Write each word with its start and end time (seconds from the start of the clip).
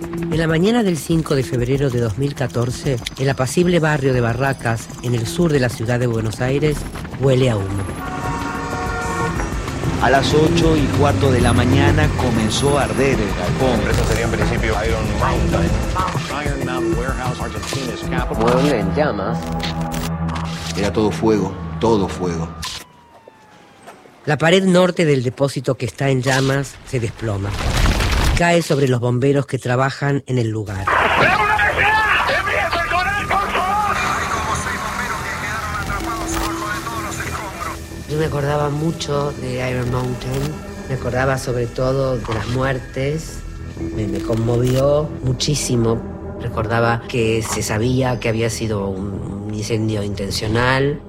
En 0.00 0.38
la 0.38 0.46
mañana 0.46 0.82
del 0.82 0.96
5 0.96 1.34
de 1.34 1.42
febrero 1.42 1.90
de 1.90 2.00
2014, 2.00 2.98
el 3.18 3.28
apacible 3.28 3.80
barrio 3.80 4.14
de 4.14 4.20
Barracas, 4.20 4.88
en 5.02 5.14
el 5.14 5.26
sur 5.26 5.52
de 5.52 5.60
la 5.60 5.68
ciudad 5.68 6.00
de 6.00 6.06
Buenos 6.06 6.40
Aires, 6.40 6.76
huele 7.20 7.50
a 7.50 7.56
humo. 7.56 7.82
A 10.02 10.10
las 10.10 10.34
8 10.34 10.76
y 10.76 10.98
cuarto 10.98 11.30
de 11.30 11.40
la 11.40 11.52
mañana 11.52 12.08
comenzó 12.16 12.78
a 12.78 12.84
arder 12.84 13.20
el 13.20 13.28
galpón. 13.38 13.88
Eso 13.88 14.04
sería 14.06 14.24
en 14.24 14.30
principio 14.32 14.74
Iron 14.84 15.18
Mountain. 15.20 15.70
Iron 16.44 16.66
Mountain 16.66 16.98
Warehouse, 16.98 17.40
Argentina's 17.40 18.00
capital. 18.10 18.54
Mueble 18.54 18.80
en 18.80 18.94
llamas. 18.96 19.38
Era 20.76 20.92
todo 20.92 21.10
fuego, 21.10 21.54
todo 21.78 22.08
fuego. 22.08 22.48
La 24.24 24.38
pared 24.38 24.64
norte 24.64 25.04
del 25.04 25.22
depósito 25.22 25.76
que 25.76 25.86
está 25.86 26.08
en 26.08 26.22
llamas 26.22 26.74
se 26.86 26.98
desploma. 26.98 27.50
Cae 28.36 28.62
sobre 28.62 28.88
los 28.88 29.00
bomberos 29.00 29.46
que 29.46 29.58
trabajan 29.58 30.24
en 30.26 30.38
el 30.38 30.48
lugar. 30.48 30.86
Yo 38.10 38.18
me 38.18 38.24
acordaba 38.26 38.68
mucho 38.68 39.32
de 39.40 39.70
Iron 39.70 39.90
Mountain, 39.90 40.42
me 40.88 40.94
acordaba 40.94 41.38
sobre 41.38 41.66
todo 41.66 42.16
de 42.16 42.34
las 42.34 42.48
muertes, 42.48 43.38
me, 43.96 44.06
me 44.06 44.20
conmovió 44.20 45.08
muchísimo. 45.24 46.00
Recordaba 46.40 47.02
que 47.08 47.42
se 47.42 47.62
sabía 47.62 48.18
que 48.18 48.28
había 48.28 48.50
sido 48.50 48.88
un, 48.88 49.44
un 49.46 49.54
incendio 49.54 50.02
intencional. 50.02 51.00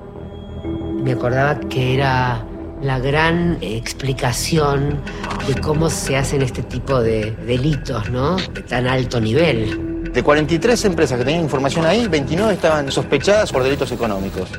Me 1.04 1.14
acordaba 1.14 1.60
que 1.60 1.96
era 1.96 2.46
la 2.84 3.00
gran 3.00 3.58
explicación 3.62 5.00
de 5.48 5.60
cómo 5.62 5.90
se 5.90 6.18
hacen 6.18 6.42
este 6.42 6.62
tipo 6.64 7.00
de 7.02 7.32
delitos, 7.48 8.10
¿no? 8.10 8.36
De 8.36 8.62
tan 8.62 8.88
alto 8.88 9.22
nivel. 9.22 10.12
De 10.12 10.22
43 10.22 10.86
empresas 10.86 11.18
que 11.18 11.24
tenían 11.24 11.44
información 11.44 11.86
ahí, 11.86 12.08
29 12.08 12.54
estaban 12.54 12.92
sospechadas 12.92 13.52
por 13.52 13.64
delitos 13.64 13.92
económicos. 13.92 14.50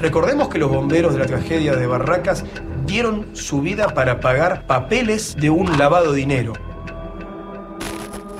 Recordemos 0.00 0.48
que 0.48 0.58
los 0.58 0.70
bomberos 0.70 1.14
de 1.14 1.18
la 1.18 1.26
tragedia 1.26 1.74
de 1.74 1.86
Barracas 1.86 2.44
dieron 2.86 3.34
su 3.34 3.60
vida 3.60 3.88
para 3.88 4.20
pagar 4.20 4.66
papeles 4.66 5.34
de 5.36 5.50
un 5.50 5.76
lavado 5.76 6.12
de 6.12 6.18
dinero. 6.18 6.52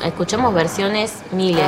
Escuchamos 0.05 0.52
versiones 0.52 1.22
miles. 1.33 1.64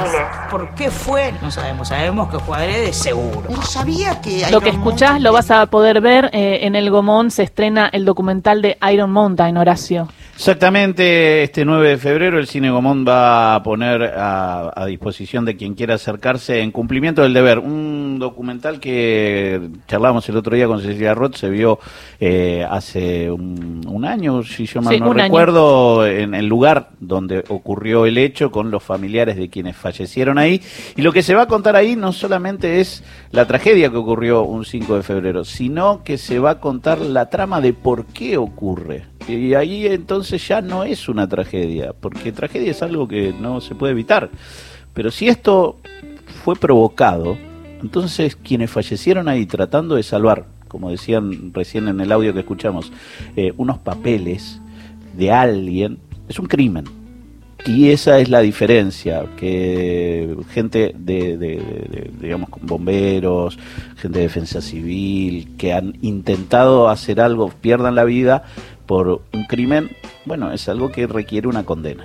¿Por 0.51 0.75
qué 0.75 0.91
fue? 0.91 1.33
No 1.43 1.51
sabemos. 1.51 1.89
Sabemos 1.89 2.31
que 2.31 2.39
fue 2.39 2.67
de 2.67 2.93
seguro. 2.93 3.49
No 3.49 3.63
sabía 3.63 4.21
que 4.21 4.47
Lo 4.51 4.61
que 4.61 4.71
escuchás 4.71 5.21
lo 5.21 5.33
vas 5.33 5.51
a 5.51 5.67
poder 5.67 6.01
ver 6.01 6.31
eh, 6.33 6.61
en 6.63 6.77
el 6.77 6.91
Gomón. 6.91 7.31
Se 7.31 7.43
estrena 7.43 7.89
el 7.93 8.05
documental 8.05 8.61
de 8.61 8.77
Iron 8.93 9.11
Mountain, 9.11 9.57
Horacio. 9.57 10.09
Exactamente, 10.37 11.45
este 11.45 11.65
9 11.65 11.89
de 11.89 11.97
febrero 11.97 12.39
el 12.39 12.47
Cine 12.47 12.71
Gomón 12.71 13.07
va 13.09 13.55
a 13.55 13.63
poner 13.63 14.03
a, 14.03 14.71
a, 14.77 14.85
disposición 14.85 15.47
de 15.47 15.57
quien 15.57 15.75
quiera 15.75 15.95
acercarse 15.95 16.61
en 16.61 16.73
cumplimiento 16.73 17.23
del 17.23 17.33
deber. 17.33 17.59
Un 17.59 18.19
documental 18.19 18.79
que 18.79 19.71
charlábamos 19.89 20.29
el 20.29 20.37
otro 20.37 20.55
día 20.55 20.67
con 20.67 20.83
Cecilia 20.83 21.15
Roth, 21.15 21.37
se 21.37 21.49
vio 21.49 21.79
eh, 22.21 22.67
hace 22.69 23.31
un, 23.31 23.81
un, 23.89 24.05
año, 24.05 24.43
si 24.43 24.67
yo 24.67 24.83
mal 24.83 24.95
Sí, 24.95 25.01
no 25.01 25.13
año. 25.13 25.23
recuerdo, 25.23 26.07
en 26.07 26.35
el 26.35 26.47
lugar 26.47 26.91
donde 27.01 27.43
ocurrió 27.49 28.05
el 28.05 28.19
hecho 28.19 28.51
con 28.51 28.71
los 28.71 28.83
familiares 28.83 29.37
de 29.37 29.49
quienes 29.49 29.75
fallecieron 29.75 30.37
ahí. 30.37 30.61
Y 30.97 31.03
lo 31.03 31.13
que 31.13 31.23
se 31.23 31.35
va 31.35 31.43
a 31.43 31.49
contar 31.49 31.77
ahí 31.77 31.97
no 31.97 32.13
solamente 32.13 32.81
es 32.81 33.03
la 33.31 33.47
tragedia 33.47 33.89
que 33.89 33.97
ocurrió 33.97 34.43
un 34.43 34.67
5 34.67 34.97
de 34.97 35.03
febrero, 35.03 35.45
sino 35.45 36.05
que 36.05 36.19
se 36.19 36.39
va 36.39 36.51
a 36.51 36.61
contar 36.61 37.01
la 37.01 37.31
trama 37.31 37.63
de 37.63 37.73
por 37.73 38.05
qué 38.05 38.37
ocurre. 38.37 39.16
Y 39.29 39.55
ahí 39.55 39.87
entonces 39.87 40.47
ya 40.47 40.61
no 40.61 40.85
es 40.85 41.09
una 41.09 41.29
tragedia, 41.29 41.93
porque 41.99 42.31
tragedia 42.33 42.71
es 42.71 42.83
algo 42.83 43.09
que 43.09 43.33
no 43.39 43.61
se 43.61 43.75
puede 43.75 43.93
evitar. 43.93 44.31
Pero 44.95 45.11
si 45.11 45.29
esto 45.29 45.79
fue 46.45 46.55
provocado, 46.57 47.37
entonces 47.83 48.37
quienes 48.37 48.71
fallecieron 48.71 49.29
ahí 49.29 49.45
tratando 49.47 49.97
de 49.97 50.03
salvar, 50.03 50.47
como 50.69 50.91
decían 50.91 51.53
recién 51.53 51.89
en 51.89 52.01
el 52.01 52.13
audio 52.13 52.33
que 52.35 52.41
escuchamos, 52.41 52.93
eh, 53.37 53.53
unos 53.57 53.79
papeles 53.79 54.61
de 55.17 55.33
alguien, 55.33 55.99
es 56.29 56.39
un 56.39 56.47
crimen. 56.47 56.85
Y 57.67 57.89
esa 57.91 58.21
es 58.21 58.29
la 58.29 58.41
diferencia, 58.41 59.25
que 59.37 60.37
gente 60.53 60.95
de, 60.97 61.37
de- 61.37 61.57
de- 61.59 61.89
de, 61.91 62.11
digamos, 62.21 62.49
bomberos, 62.63 63.59
gente 63.97 64.19
de 64.21 64.25
defensa 64.27 64.61
civil, 64.61 65.49
que 65.59 65.73
han 65.73 65.97
intentado 66.01 66.89
hacer 66.89 67.21
algo, 67.21 67.49
pierdan 67.49 67.97
la 67.97 68.05
vida 68.05 68.45
por 68.87 69.23
un 69.33 69.45
crimen, 69.45 69.91
bueno, 70.25 70.53
es 70.53 70.69
algo 70.69 70.91
que 70.91 71.07
requiere 71.07 71.49
una 71.49 71.65
condena. 71.65 72.05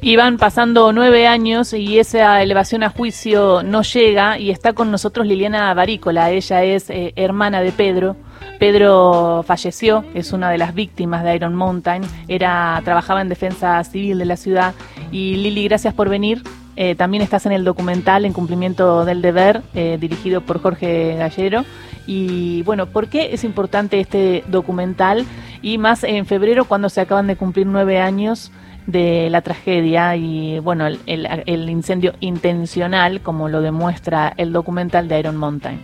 Y 0.00 0.16
van 0.16 0.36
pasando 0.36 0.92
nueve 0.92 1.26
años 1.26 1.72
y 1.72 1.98
esa 1.98 2.42
elevación 2.42 2.82
a 2.82 2.90
juicio 2.90 3.62
no 3.62 3.82
llega 3.82 4.38
y 4.38 4.50
está 4.50 4.72
con 4.72 4.90
nosotros 4.90 5.26
Liliana 5.26 5.72
Barícola. 5.74 6.30
Ella 6.30 6.62
es 6.62 6.90
eh, 6.90 7.12
hermana 7.16 7.60
de 7.60 7.72
Pedro. 7.72 8.16
Pedro 8.58 9.44
falleció, 9.46 10.04
es 10.14 10.32
una 10.32 10.50
de 10.50 10.58
las 10.58 10.74
víctimas 10.74 11.22
de 11.24 11.34
Iron 11.36 11.54
Mountain. 11.54 12.02
Era, 12.26 12.80
trabajaba 12.84 13.20
en 13.20 13.28
defensa 13.28 13.82
civil 13.84 14.18
de 14.18 14.24
la 14.24 14.36
ciudad. 14.36 14.74
Y 15.12 15.36
Lili, 15.36 15.64
gracias 15.64 15.94
por 15.94 16.08
venir. 16.08 16.42
Eh, 16.80 16.94
también 16.94 17.24
estás 17.24 17.44
en 17.44 17.50
el 17.50 17.64
documental 17.64 18.24
En 18.24 18.32
cumplimiento 18.32 19.04
del 19.04 19.20
deber, 19.20 19.62
eh, 19.74 19.98
dirigido 20.00 20.42
por 20.42 20.60
Jorge 20.60 21.16
Gallero. 21.16 21.64
Y 22.06 22.62
bueno, 22.62 22.86
¿por 22.86 23.08
qué 23.08 23.34
es 23.34 23.44
importante 23.44 24.00
este 24.00 24.42
documental? 24.46 25.26
Y 25.62 25.78
más 25.78 26.04
en 26.04 26.26
febrero, 26.26 26.64
cuando 26.66 26.88
se 26.88 27.00
acaban 27.00 27.26
de 27.26 27.36
cumplir 27.36 27.66
nueve 27.66 27.98
años 27.98 28.52
de 28.86 29.28
la 29.30 29.42
tragedia 29.42 30.16
y 30.16 30.60
bueno, 30.60 30.86
el, 30.86 31.70
incendio 31.70 32.14
intencional, 32.20 33.20
como 33.20 33.48
lo 33.48 33.60
demuestra 33.60 34.32
el 34.36 34.52
documental 34.52 35.08
de 35.08 35.18
Iron 35.18 35.36
Mountain. 35.36 35.80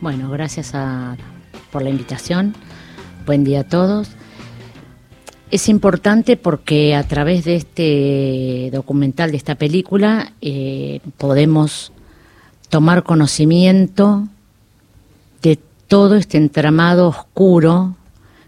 Bueno, 0.00 0.30
gracias 0.30 0.74
a- 0.74 1.16
por 1.72 1.82
la 1.82 1.90
invitación. 1.90 2.54
Buen 3.26 3.44
día 3.44 3.60
a 3.60 3.64
todos. 3.64 4.10
Es 5.50 5.68
importante 5.68 6.36
porque 6.36 6.94
a 6.94 7.02
través 7.02 7.44
de 7.44 7.56
este 7.56 8.70
documental, 8.72 9.32
de 9.32 9.36
esta 9.36 9.56
película, 9.56 10.32
eh, 10.40 11.00
podemos 11.16 11.92
tomar 12.68 13.02
conocimiento 13.02 14.28
de 15.42 15.58
todo 15.88 16.14
este 16.14 16.38
entramado 16.38 17.08
oscuro, 17.08 17.96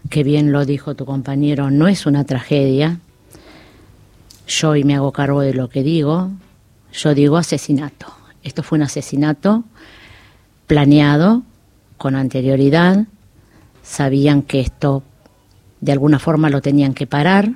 que 0.09 0.23
bien 0.23 0.51
lo 0.51 0.65
dijo 0.65 0.95
tu 0.95 1.05
compañero, 1.05 1.71
no 1.71 1.87
es 1.87 2.05
una 2.05 2.23
tragedia. 2.23 2.99
Yo 4.47 4.69
hoy 4.71 4.83
me 4.83 4.95
hago 4.95 5.11
cargo 5.11 5.41
de 5.41 5.53
lo 5.53 5.69
que 5.69 5.83
digo. 5.83 6.31
Yo 6.91 7.15
digo 7.15 7.37
asesinato. 7.37 8.07
Esto 8.43 8.61
fue 8.61 8.77
un 8.77 8.83
asesinato 8.83 9.63
planeado 10.67 11.43
con 11.97 12.15
anterioridad, 12.15 13.05
sabían 13.83 14.41
que 14.41 14.59
esto 14.59 15.03
de 15.81 15.91
alguna 15.91 16.19
forma 16.19 16.49
lo 16.49 16.61
tenían 16.61 16.93
que 16.93 17.07
parar. 17.07 17.51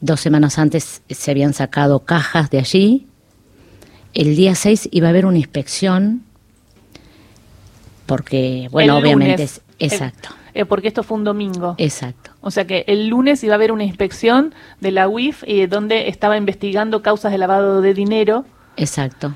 Dos 0.00 0.20
semanas 0.20 0.58
antes 0.58 1.02
se 1.08 1.30
habían 1.30 1.54
sacado 1.54 2.00
cajas 2.00 2.50
de 2.50 2.58
allí. 2.58 3.06
El 4.12 4.36
día 4.36 4.54
6 4.54 4.88
iba 4.92 5.08
a 5.08 5.10
haber 5.10 5.26
una 5.26 5.38
inspección, 5.38 6.22
porque, 8.06 8.68
bueno, 8.70 8.98
El 8.98 9.02
obviamente 9.02 9.44
lunes. 9.44 9.62
es 9.78 9.92
exacto, 9.92 10.28
Eh, 10.54 10.64
porque 10.64 10.88
esto 10.88 11.02
fue 11.02 11.18
un 11.18 11.24
domingo. 11.24 11.74
exacto. 11.78 12.30
O 12.40 12.50
sea 12.50 12.64
que 12.66 12.84
el 12.86 13.08
lunes 13.08 13.42
iba 13.42 13.54
a 13.54 13.56
haber 13.56 13.72
una 13.72 13.84
inspección 13.84 14.54
de 14.80 14.92
la 14.92 15.08
UIF 15.08 15.42
eh, 15.46 15.66
donde 15.66 16.08
estaba 16.08 16.36
investigando 16.36 17.02
causas 17.02 17.32
de 17.32 17.38
lavado 17.38 17.80
de 17.80 17.92
dinero. 17.92 18.44
Exacto. 18.76 19.34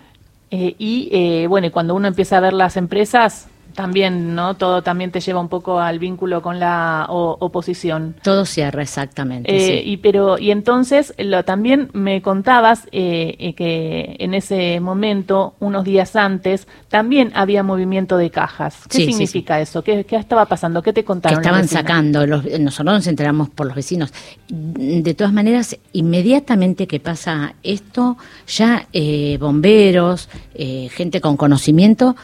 Eh, 0.50 0.74
y 0.78 1.08
eh, 1.12 1.46
bueno, 1.48 1.66
y 1.66 1.70
cuando 1.70 1.94
uno 1.94 2.08
empieza 2.08 2.38
a 2.38 2.40
ver 2.40 2.52
las 2.52 2.76
empresas, 2.76 3.48
también, 3.78 4.34
¿no? 4.34 4.54
Todo 4.54 4.82
también 4.82 5.12
te 5.12 5.20
lleva 5.20 5.40
un 5.40 5.48
poco 5.48 5.78
al 5.78 6.00
vínculo 6.00 6.42
con 6.42 6.58
la 6.58 7.06
o- 7.10 7.36
oposición. 7.38 8.16
Todo 8.24 8.44
cierra 8.44 8.82
exactamente. 8.82 9.54
Eh, 9.54 9.82
sí. 9.84 9.90
y 9.90 9.96
pero 9.98 10.36
y 10.36 10.50
entonces 10.50 11.14
lo, 11.16 11.44
también 11.44 11.88
me 11.92 12.20
contabas 12.20 12.88
eh, 12.90 13.36
eh, 13.38 13.54
que 13.54 14.16
en 14.18 14.34
ese 14.34 14.80
momento 14.80 15.54
unos 15.60 15.84
días 15.84 16.16
antes 16.16 16.66
también 16.88 17.30
había 17.36 17.62
movimiento 17.62 18.16
de 18.16 18.30
cajas 18.30 18.74
qué 18.88 18.96
Sí, 18.98 19.04
sí, 19.06 19.12
significa 19.12 19.60
eso 19.60 19.82
¿Qué, 19.84 20.02
qué 20.02 20.16
estaba 20.16 20.46
pasando 20.46 20.82
qué 20.82 20.92
te 20.92 21.02
que 21.02 21.06
contaron 21.06 21.36
las 21.36 21.46
estaban 21.46 21.68
sacando, 21.68 22.26
los, 22.26 22.44
nosotros 22.58 22.94
nos 22.96 23.06
enteramos 23.06 23.48
por 23.48 23.68
los 23.68 23.76
vecinos. 23.76 24.12
De 24.48 25.14
todas 25.14 25.32
maneras, 25.32 25.78
inmediatamente 25.92 26.88
que 26.88 26.98
pasa 26.98 27.54
esto, 27.62 28.16
ya 28.48 28.88
eh, 28.92 29.38
bomberos, 29.40 30.28
eh, 30.54 30.88
gente 30.90 31.20
con 31.20 31.36
conocimiento, 31.36 32.16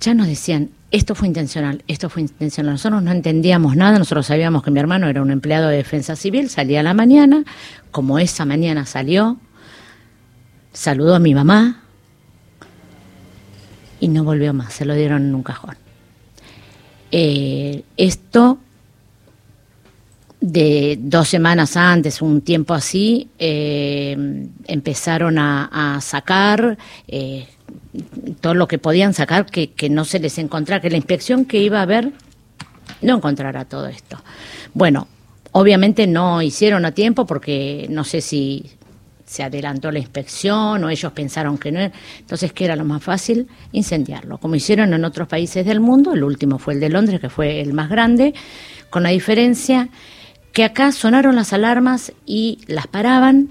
ya 0.00 0.14
nos 0.14 0.26
decían, 0.26 0.70
esto 0.90 1.14
fue 1.14 1.28
intencional, 1.28 1.82
esto 1.86 2.08
fue 2.08 2.22
intencional. 2.22 2.74
Nosotros 2.74 3.02
no 3.02 3.10
entendíamos 3.10 3.76
nada, 3.76 3.98
nosotros 3.98 4.26
sabíamos 4.26 4.62
que 4.62 4.70
mi 4.70 4.80
hermano 4.80 5.08
era 5.08 5.20
un 5.20 5.30
empleado 5.30 5.68
de 5.68 5.76
defensa 5.76 6.16
civil, 6.16 6.48
salía 6.48 6.80
a 6.80 6.82
la 6.82 6.94
mañana, 6.94 7.44
como 7.90 8.18
esa 8.18 8.44
mañana 8.44 8.86
salió, 8.86 9.38
saludó 10.72 11.14
a 11.14 11.18
mi 11.18 11.34
mamá 11.34 11.82
y 14.00 14.08
no 14.08 14.24
volvió 14.24 14.54
más, 14.54 14.72
se 14.72 14.84
lo 14.84 14.94
dieron 14.94 15.26
en 15.26 15.34
un 15.34 15.42
cajón. 15.42 15.76
Eh, 17.10 17.82
esto 17.96 18.58
de 20.40 20.98
dos 21.00 21.28
semanas 21.28 21.76
antes, 21.76 22.22
un 22.22 22.42
tiempo 22.42 22.74
así, 22.74 23.28
eh, 23.38 24.46
empezaron 24.66 25.38
a, 25.38 25.98
sacar 26.00 26.78
eh, 27.08 27.46
todo 28.40 28.54
lo 28.54 28.68
que 28.68 28.78
podían 28.78 29.14
sacar 29.14 29.46
que, 29.46 29.72
que 29.72 29.90
no 29.90 30.04
se 30.04 30.18
les 30.18 30.38
encontrara, 30.38 30.80
que 30.80 30.90
la 30.90 30.96
inspección 30.96 31.44
que 31.44 31.58
iba 31.58 31.78
a 31.78 31.82
haber 31.82 32.12
no 33.02 33.16
encontrara 33.16 33.64
todo 33.64 33.86
esto. 33.86 34.22
Bueno, 34.74 35.08
obviamente 35.52 36.06
no 36.06 36.42
hicieron 36.42 36.84
a 36.84 36.92
tiempo 36.92 37.26
porque 37.26 37.86
no 37.90 38.04
sé 38.04 38.20
si 38.20 38.70
se 39.28 39.42
adelantó 39.42 39.90
la 39.90 39.98
inspección 39.98 40.82
o 40.82 40.88
ellos 40.88 41.12
pensaron 41.12 41.58
que 41.58 41.70
no 41.70 41.80
era. 41.80 41.92
Entonces, 42.18 42.52
¿qué 42.52 42.64
era 42.64 42.76
lo 42.76 42.84
más 42.84 43.02
fácil? 43.02 43.46
Incendiarlo, 43.72 44.38
como 44.38 44.54
hicieron 44.54 44.94
en 44.94 45.04
otros 45.04 45.28
países 45.28 45.66
del 45.66 45.80
mundo. 45.80 46.14
El 46.14 46.24
último 46.24 46.58
fue 46.58 46.74
el 46.74 46.80
de 46.80 46.88
Londres, 46.88 47.20
que 47.20 47.28
fue 47.28 47.60
el 47.60 47.74
más 47.74 47.90
grande, 47.90 48.34
con 48.88 49.02
la 49.02 49.10
diferencia 49.10 49.90
que 50.52 50.64
acá 50.64 50.92
sonaron 50.92 51.36
las 51.36 51.52
alarmas 51.52 52.12
y 52.24 52.60
las 52.66 52.86
paraban, 52.86 53.50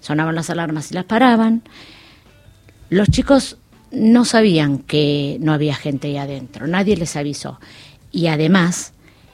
sonaban 0.00 0.36
las 0.36 0.48
alarmas 0.48 0.92
y 0.92 0.94
las 0.94 1.04
paraban. 1.04 1.62
Los 2.88 3.08
chicos 3.08 3.58
no 3.90 4.24
sabían 4.24 4.78
que 4.78 5.38
no 5.40 5.52
había 5.52 5.74
gente 5.74 6.08
ahí 6.08 6.16
adentro, 6.16 6.66
nadie 6.66 6.96
les 6.96 7.16
avisó. 7.16 7.58
Y 8.12 8.26
además, 8.26 8.92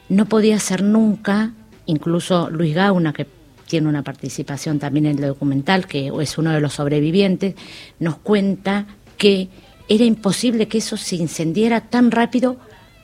no 0.09 0.27
podía 0.27 0.59
ser 0.59 0.83
nunca, 0.83 1.53
incluso 1.87 2.51
Luis 2.51 2.75
Gauna, 2.75 3.13
que 3.13 3.27
tiene 3.67 3.89
una 3.89 4.03
participación 4.03 4.79
también 4.79 5.07
en 5.07 5.19
el 5.19 5.29
documental, 5.29 5.87
que 5.87 6.13
es 6.21 6.39
uno 6.39 6.53
de 6.53 6.61
los 6.61 6.75
sobrevivientes, 6.75 7.55
nos 7.99 8.17
cuenta 8.19 8.87
que 9.17 9.49
era 9.89 10.05
imposible 10.05 10.69
que 10.69 10.79
eso 10.79 10.97
se 10.97 11.17
incendiara 11.17 11.81
tan 11.81 12.11
rápido 12.11 12.57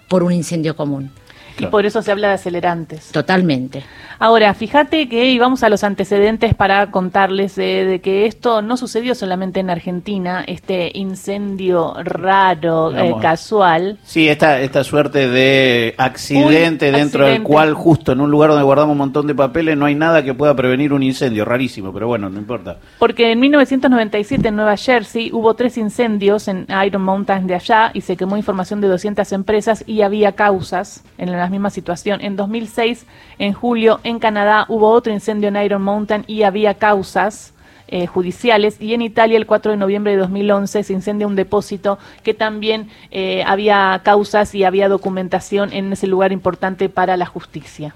por 0.09 0.23
un 0.23 0.33
incendio 0.33 0.77
común. 0.77 1.11
Y 1.59 1.67
por 1.67 1.87
eso 1.87 2.03
se 2.03 2.11
habla 2.13 2.29
de 2.29 2.35
acelerantes. 2.35 3.11
Totalmente. 3.13 3.83
Ahora, 4.19 4.55
fíjate 4.55 5.09
que 5.09 5.31
íbamos 5.31 5.63
a 5.65 5.69
los 5.69 5.83
antecedentes 5.83 6.55
para 6.55 6.91
contarles 6.93 7.57
de, 7.57 7.85
de 7.85 8.01
que 8.01 8.27
esto 8.27 8.63
no 8.63 8.77
sucedió 8.77 9.15
solamente 9.17 9.59
en 9.61 9.69
Argentina, 9.69 10.45
este 10.47 10.93
incendio 10.95 11.95
raro, 12.05 12.93
eh, 12.93 12.95
Vamos. 13.11 13.23
casual. 13.23 13.99
Sí, 14.05 14.29
esta, 14.29 14.61
esta 14.61 14.85
suerte 14.85 15.29
de 15.29 15.95
accidente 15.99 16.91
Un 16.91 16.97
dentro 16.97 17.25
del 17.25 17.33
accidente. 17.35 17.51
cual 17.53 17.75
justo 17.75 18.13
en 18.13 18.21
un 18.21 18.31
lugar 18.31 18.51
donde 18.51 18.65
guardamos 18.65 18.93
un 18.93 18.99
montón 18.99 19.27
de 19.27 19.35
papeles 19.35 19.77
no 19.77 19.87
hay 19.87 19.95
nada 19.97 20.23
que 20.23 20.35
pueda 20.35 20.55
prevenir 20.55 20.93
un 20.93 21.03
incendio, 21.03 21.45
rarísimo, 21.45 21.93
pero 21.93 22.07
bueno, 22.07 22.29
no 22.29 22.39
importa. 22.39 22.77
Porque 23.01 23.33
en 23.33 23.41
1997 23.41 24.49
en 24.49 24.57
Nueva 24.57 24.77
Jersey 24.77 25.31
hubo 25.33 25.55
tres 25.55 25.77
incendios 25.79 26.47
en 26.49 26.67
Iron 26.87 27.03
Mountain 27.03 27.47
de 27.47 27.55
allá 27.57 27.91
y 27.93 28.03
se 28.03 28.17
quemó 28.17 28.37
información 28.37 28.81
de 28.81 28.89
200 28.89 29.33
empresas 29.33 29.83
y 29.87 30.03
había 30.03 30.33
causas 30.33 31.03
en 31.19 31.33
la 31.33 31.42
misma 31.49 31.71
situación. 31.71 32.21
En 32.21 32.37
2006, 32.37 33.07
en 33.39 33.53
julio, 33.53 34.01
en 34.05 34.19
Canadá 34.19 34.67
hubo 34.69 34.91
otro 34.91 35.13
incendio 35.13 35.49
en 35.49 35.57
Iron 35.57 35.83
Mountain 35.83 36.25
y 36.27 36.43
había 36.43 36.75
causas 36.75 37.53
eh, 37.89 38.07
judiciales. 38.07 38.81
Y 38.81 38.95
en 38.95 39.03
Italia, 39.03 39.37
el 39.37 39.45
4 39.45 39.73
de 39.73 39.77
noviembre 39.77 40.13
de 40.13 40.19
2011, 40.19 40.83
se 40.83 40.93
incendia 40.95 41.27
un 41.27 41.37
depósito 41.37 41.99
que 42.23 42.33
también 42.33 42.89
eh, 43.11 43.45
había 43.47 44.01
causas 44.03 44.55
y 44.55 44.65
había 44.65 44.89
documentación 44.89 45.75
en 45.75 45.93
ese 45.93 46.07
lugar 46.07 46.33
importante 46.33 46.89
para 46.89 47.19
la 47.19 47.27
justicia. 47.27 47.95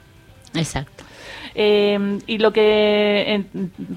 Exacto. 0.53 1.06
Eh, 1.59 2.19
y 2.27 2.37
lo 2.37 2.53
que 2.53 3.47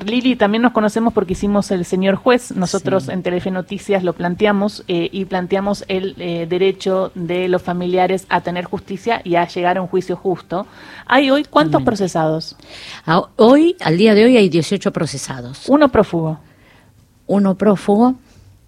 Lili 0.05 0.37
también 0.37 0.61
nos 0.61 0.71
conocemos 0.71 1.13
porque 1.13 1.33
hicimos 1.33 1.71
el 1.71 1.83
señor 1.83 2.15
juez, 2.15 2.51
nosotros 2.55 3.03
Sí. 3.03 3.11
en 3.11 3.21
Telefe 3.21 3.51
Noticias 3.51 4.01
lo 4.01 4.13
planteamos 4.13 4.85
eh, 4.87 5.09
y 5.11 5.25
planteamos 5.25 5.83
el 5.89 6.15
eh, 6.19 6.47
derecho 6.49 7.11
de 7.15 7.49
los 7.49 7.61
familiares 7.61 8.25
a 8.29 8.39
tener 8.39 8.63
justicia 8.63 9.19
y 9.25 9.35
a 9.35 9.45
llegar 9.45 9.77
a 9.77 9.81
un 9.81 9.87
juicio 9.89 10.15
justo. 10.15 10.67
¿Hay 11.05 11.29
hoy 11.31 11.43
cuántos 11.43 11.71
Totalmente. 11.81 11.85
procesados? 11.85 12.55
A- 13.05 13.23
Hoy, 13.35 13.75
al 13.81 13.97
día 13.97 14.15
de 14.15 14.23
hoy, 14.23 14.37
hay 14.37 14.47
18 14.47 14.93
procesados. 14.93 15.67
Uno 15.67 15.89
prófugo. 15.89 16.39
Uno 17.27 17.55
prófugo 17.55 18.15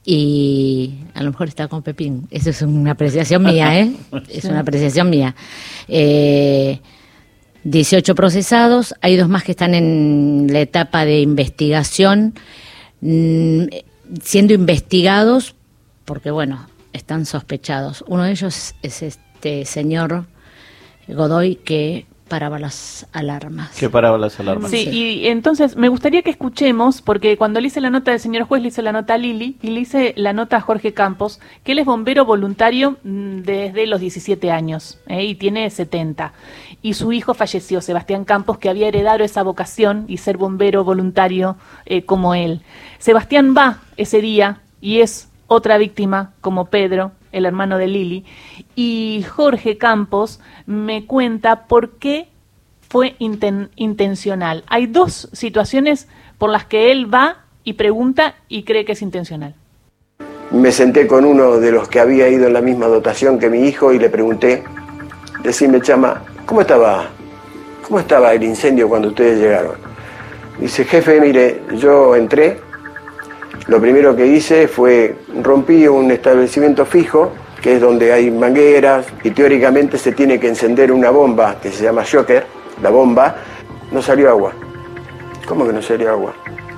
y 0.04 0.96
a 1.14 1.24
lo 1.24 1.32
mejor 1.32 1.48
está 1.48 1.68
con 1.70 1.82
Pepín. 1.82 2.28
Eso 2.30 2.50
es 2.50 2.62
una 2.62 2.92
apreciación 2.92 3.44
mía, 3.44 3.80
¿eh? 3.80 3.94
Es 4.30 4.44
una 4.46 4.60
apreciación 4.60 5.10
mía. 5.10 5.34
Eh, 5.88 6.82
18 7.64 8.16
procesados, 8.16 8.96
hay 9.02 9.18
dos 9.18 9.30
más 9.30 9.44
que 9.44 9.52
están 9.52 9.74
en 9.74 10.48
la 10.50 10.62
etapa 10.62 11.06
de 11.06 11.22
investigación, 11.22 12.34
mm, 13.02 13.66
siendo 14.24 14.54
investigados 14.54 15.56
porque, 16.06 16.32
bueno, 16.32 16.68
están 16.94 17.26
sospechados. 17.26 18.04
Uno 18.08 18.24
de 18.24 18.32
ellos 18.32 18.76
es 18.82 19.02
este 19.02 19.66
señor 19.66 20.26
Godoy 21.08 21.56
que 21.56 22.06
paraba 22.32 22.60
las 22.60 23.06
alarmas. 23.12 23.78
¿Qué 23.78 23.90
paraba 23.90 24.18
las 24.18 24.40
alarmas? 24.40 24.72
Sí, 24.72 24.86
Sí. 24.86 24.90
y 25.22 25.28
entonces 25.28 25.76
me 25.76 25.90
gustaría 25.90 26.22
que 26.22 26.30
escuchemos, 26.30 27.02
porque 27.02 27.36
cuando 27.36 27.60
le 27.60 27.68
hice 27.68 27.82
la 27.82 27.90
nota 27.90 28.12
del 28.12 28.22
señor 28.22 28.44
juez, 28.44 28.62
le 28.62 28.70
hice 28.70 28.82
la 28.82 28.94
nota 28.94 29.16
a 29.16 29.18
Lili 29.18 29.58
y 29.62 29.72
le 29.72 29.82
hice 29.82 30.14
la 30.16 30.32
nota 30.32 30.56
a 30.56 30.62
Jorge 30.62 30.94
Campos, 30.94 31.42
que 31.66 31.74
él 31.74 31.80
es 31.80 31.86
bombero 31.86 32.24
voluntario 32.24 32.98
mm, 33.04 33.42
desde 33.42 33.86
los 33.86 34.00
17 34.00 34.50
años 34.50 34.98
¿eh? 35.08 35.26
y 35.26 35.36
tiene 35.36 35.70
70. 35.70 36.32
Y 36.82 36.94
su 36.94 37.12
hijo 37.12 37.34
falleció, 37.34 37.82
Sebastián 37.82 38.24
Campos, 38.24 38.58
que 38.58 38.70
había 38.70 38.88
heredado 38.88 39.26
esa 39.26 39.44
vocación 39.44 40.06
y 40.08 40.16
ser 40.16 40.38
bombero 40.38 40.86
voluntario 40.86 41.58
eh, 41.86 42.06
como 42.06 42.34
él. 42.34 42.62
Sebastián 42.98 43.54
va 43.58 43.80
ese 43.98 44.22
día 44.22 44.62
y 44.80 45.02
es 45.02 45.28
otra 45.48 45.78
víctima 45.78 46.32
como 46.40 46.68
Pedro, 46.68 47.12
el 47.32 47.46
hermano 47.46 47.78
de 47.78 47.88
Lili, 47.88 48.26
y 48.76 49.26
Jorge 49.30 49.78
Campos 49.78 50.40
me 50.66 51.06
cuenta 51.06 51.68
por 51.68 51.92
qué 51.92 52.28
fue 52.90 53.16
inten- 53.20 53.70
intencional. 53.76 54.64
Hay 54.68 54.88
dos 54.88 55.30
situaciones 55.32 56.08
por 56.38 56.50
las 56.50 56.66
que 56.66 56.92
él 56.92 57.14
va 57.14 57.46
y 57.64 57.74
pregunta 57.74 58.36
y 58.50 58.64
cree 58.64 58.86
que 58.86 58.94
es 58.94 59.02
intencional. 59.02 59.56
Me 60.52 60.72
senté 60.74 61.08
con 61.08 61.24
uno 61.24 61.58
de 61.60 61.72
los 61.72 61.88
que 61.88 62.00
había 62.02 62.28
ido 62.28 62.48
en 62.48 62.54
la 62.54 62.62
misma 62.62 62.88
dotación 62.88 63.40
que 63.40 63.50
mi 63.50 63.68
hijo 63.68 63.94
y 63.94 64.00
le 64.00 64.10
pregunté, 64.10 64.64
decime 65.44 65.80
chama, 65.82 66.24
¿cómo 66.46 66.62
estaba, 66.62 67.10
cómo 67.88 68.00
estaba 68.00 68.34
el 68.34 68.44
incendio 68.44 68.90
cuando 68.90 69.08
ustedes 69.08 69.40
llegaron? 69.40 69.76
Dice, 70.60 70.84
jefe, 70.84 71.22
mire, 71.22 71.62
yo 71.78 72.16
entré, 72.16 72.60
lo 73.72 73.80
primero 73.80 74.18
que 74.18 74.28
hice 74.28 74.68
fue 74.68 75.16
rompí 75.42 75.88
un 75.88 76.12
establecimiento 76.12 76.86
fijo, 76.86 77.32
que 77.62 77.76
es 77.76 77.82
donde 77.82 78.12
hay 78.12 78.30
mangueras, 78.30 79.06
y 79.24 79.32
teóricamente 79.32 79.98
se 79.98 80.12
tiene 80.12 80.42
que 80.42 80.50
encender 80.50 80.92
una 80.92 81.10
bomba 81.10 81.56
que 81.62 81.72
se 81.72 81.86
llama 81.86 82.04
shocker, 82.06 82.46
la 82.82 82.90
bomba, 82.90 83.38
no 83.90 84.02
salió 84.02 84.30
agua. 84.30 84.52
¿Cómo 85.48 85.66
que 85.66 85.72
no 85.72 85.82
salió 85.82 86.12
agua? 86.12 86.34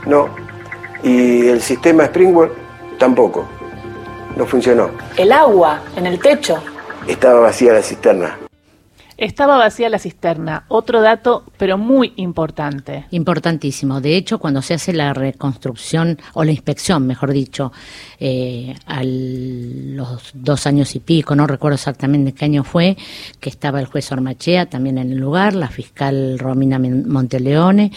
No. 0.05 0.29
Y 1.01 1.47
el 1.47 1.63
sistema 1.63 2.05
Springwell 2.05 2.51
tampoco. 2.99 3.47
No 4.35 4.45
funcionó. 4.45 4.91
El 5.17 5.31
agua 5.31 5.81
en 5.95 6.05
el 6.05 6.19
techo. 6.19 6.61
Estaba 7.07 7.39
vacía 7.39 7.73
la 7.73 7.81
cisterna. 7.81 8.42
Estaba 9.23 9.55
vacía 9.55 9.87
la 9.87 9.99
cisterna. 9.99 10.65
Otro 10.67 11.01
dato, 11.01 11.45
pero 11.57 11.77
muy 11.77 12.11
importante. 12.17 13.05
Importantísimo. 13.11 14.01
De 14.01 14.17
hecho, 14.17 14.37
cuando 14.37 14.61
se 14.61 14.73
hace 14.73 14.91
la 14.91 15.13
reconstrucción, 15.13 16.19
o 16.33 16.43
la 16.43 16.51
inspección, 16.51 17.07
mejor 17.07 17.31
dicho, 17.31 17.71
eh, 18.19 18.75
a 18.85 19.01
los 19.05 20.31
dos 20.33 20.67
años 20.67 20.93
y 20.95 20.99
pico, 20.99 21.37
no 21.37 21.47
recuerdo 21.47 21.75
exactamente 21.75 22.33
qué 22.33 22.43
año 22.43 22.65
fue, 22.65 22.97
que 23.39 23.49
estaba 23.49 23.79
el 23.79 23.85
juez 23.85 24.11
Ormachea 24.11 24.65
también 24.65 24.97
en 24.97 25.13
el 25.13 25.19
lugar, 25.19 25.55
la 25.55 25.69
fiscal 25.69 26.37
Romina 26.37 26.77
Monteleone, 26.77 27.93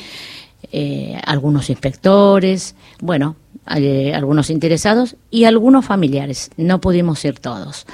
eh, 0.71 1.21
algunos 1.25 1.71
inspectores, 1.71 2.77
bueno, 3.01 3.35
eh, 3.77 4.15
algunos 4.15 4.49
interesados 4.49 5.17
y 5.33 5.43
algunos 5.43 5.87
familiares. 5.87 6.53
No 6.57 6.81
pudimos 6.81 7.25
ir 7.25 7.41
todos 7.41 7.85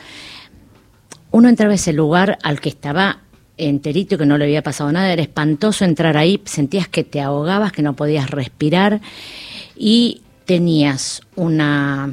uno 1.32 1.48
entraba 1.48 1.72
a 1.72 1.74
ese 1.76 1.92
lugar 1.92 2.38
al 2.42 2.60
que 2.60 2.68
estaba 2.68 3.18
enterito, 3.58 4.16
que 4.18 4.26
no 4.26 4.38
le 4.38 4.44
había 4.44 4.62
pasado 4.62 4.90
nada, 4.92 5.12
era 5.12 5.22
espantoso 5.22 5.84
entrar 5.84 6.16
ahí, 6.16 6.40
sentías 6.44 6.88
que 6.88 7.04
te 7.04 7.20
ahogabas, 7.20 7.72
que 7.72 7.82
no 7.82 7.94
podías 7.94 8.30
respirar 8.30 9.00
y 9.76 10.22
tenías 10.46 11.20
una, 11.36 12.12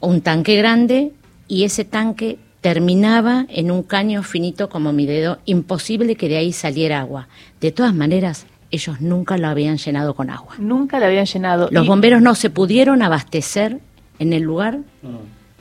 un 0.00 0.20
tanque 0.22 0.56
grande 0.56 1.12
y 1.48 1.64
ese 1.64 1.84
tanque 1.84 2.38
terminaba 2.60 3.46
en 3.48 3.70
un 3.70 3.82
caño 3.82 4.22
finito 4.22 4.68
como 4.68 4.92
mi 4.92 5.06
dedo, 5.06 5.38
imposible 5.44 6.16
que 6.16 6.28
de 6.28 6.38
ahí 6.38 6.52
saliera 6.52 7.00
agua. 7.00 7.28
De 7.60 7.70
todas 7.70 7.94
maneras, 7.94 8.46
ellos 8.72 9.00
nunca 9.00 9.38
lo 9.38 9.46
habían 9.46 9.76
llenado 9.76 10.14
con 10.14 10.30
agua. 10.30 10.54
Nunca 10.58 10.98
la 10.98 11.06
habían 11.06 11.26
llenado. 11.26 11.68
Los 11.70 11.84
Y- 11.84 11.88
bomberos 11.88 12.20
no 12.22 12.34
se 12.34 12.50
pudieron 12.50 13.02
abastecer 13.02 13.78
en 14.18 14.32
el 14.32 14.42
lugar, 14.42 14.80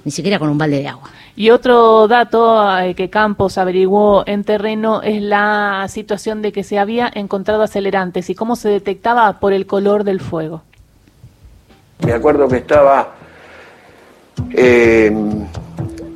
ni 0.05 0.11
siquiera 0.11 0.39
con 0.39 0.49
un 0.49 0.57
balde 0.57 0.79
de 0.79 0.87
agua. 0.87 1.09
Y 1.35 1.49
otro 1.49 2.07
dato 2.07 2.79
eh, 2.79 2.93
que 2.93 3.09
Campos 3.09 3.57
averiguó 3.57 4.23
en 4.27 4.43
terreno 4.43 5.01
es 5.01 5.21
la 5.21 5.87
situación 5.89 6.41
de 6.43 6.51
que 6.51 6.63
se 6.63 6.77
había 6.77 7.11
encontrado 7.13 7.63
acelerantes 7.63 8.29
y 8.29 8.35
cómo 8.35 8.55
se 8.55 8.69
detectaba 8.69 9.39
por 9.39 9.51
el 9.51 9.65
color 9.65 10.03
del 10.03 10.21
fuego. 10.21 10.61
Me 12.05 12.13
acuerdo 12.13 12.47
que 12.47 12.57
estaba 12.57 13.15
eh, 14.53 15.11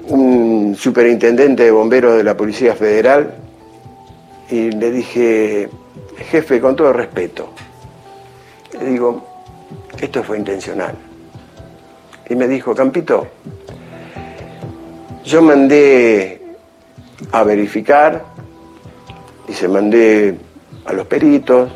un 0.08 0.76
superintendente 0.78 1.64
de 1.64 1.72
bomberos 1.72 2.16
de 2.16 2.24
la 2.24 2.38
Policía 2.38 2.76
Federal 2.76 3.34
y 4.52 4.72
le 4.72 4.92
dije, 4.92 5.68
jefe, 6.30 6.62
con 6.62 6.76
todo 6.76 6.94
respeto, 6.94 7.50
le 8.80 8.86
digo, 8.86 9.26
esto 10.00 10.24
fue 10.24 10.38
intencional. 10.38 10.96
Y 12.30 12.36
me 12.36 12.48
dijo, 12.48 12.76
Campito, 12.76 13.28
yo 15.30 15.44
mandé 15.44 16.42
a 17.32 17.44
verificar 17.44 18.26
y 19.48 19.54
se 19.54 19.68
mandé 19.68 20.40
a 20.86 20.94
los 20.94 21.06
peritos 21.06 21.70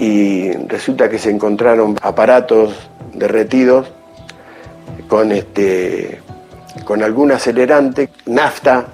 y 0.00 0.50
resulta 0.66 1.08
que 1.08 1.20
se 1.20 1.30
encontraron 1.30 1.96
aparatos 2.02 2.74
derretidos 3.14 3.92
con 5.06 5.30
este 5.30 6.20
con 6.84 7.04
algún 7.04 7.30
acelerante, 7.30 8.08
nafta, 8.26 8.86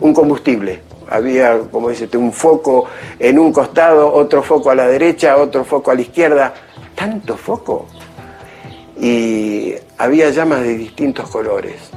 un 0.00 0.12
combustible. 0.12 0.80
Había, 1.08 1.60
como 1.70 1.90
dice, 1.90 2.08
un 2.16 2.32
foco 2.32 2.86
en 3.20 3.38
un 3.38 3.52
costado, 3.52 4.12
otro 4.12 4.42
foco 4.42 4.70
a 4.70 4.74
la 4.74 4.88
derecha, 4.88 5.36
otro 5.36 5.64
foco 5.64 5.92
a 5.92 5.94
la 5.94 6.00
izquierda, 6.00 6.54
tanto 6.96 7.36
foco. 7.36 7.86
Y 9.00 9.74
había 9.96 10.30
llamas 10.30 10.62
de 10.62 10.76
distintos 10.76 11.30
colores. 11.30 11.92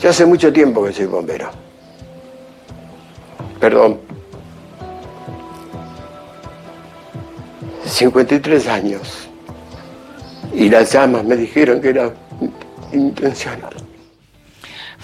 Ya 0.00 0.10
hace 0.10 0.24
mucho 0.24 0.52
tiempo 0.52 0.84
que 0.84 0.92
soy 0.92 1.06
bombero. 1.06 1.50
Perdón. 3.58 3.98
53 7.84 8.68
años. 8.68 9.28
Y 10.54 10.68
las 10.68 10.92
llamas 10.92 11.24
me 11.24 11.36
dijeron 11.36 11.80
que 11.80 11.88
era 11.88 12.12
intencional. 12.92 13.87